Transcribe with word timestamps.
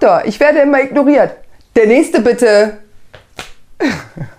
Doktor, 0.00 0.22
ich 0.26 0.38
werde 0.38 0.60
immer 0.60 0.80
ignoriert. 0.80 1.38
Der 1.74 1.88
nächste 1.88 2.20
bitte. 2.20 2.78